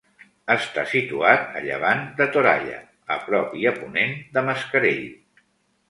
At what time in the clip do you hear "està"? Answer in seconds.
0.53-0.85